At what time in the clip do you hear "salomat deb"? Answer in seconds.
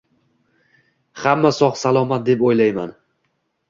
1.85-2.45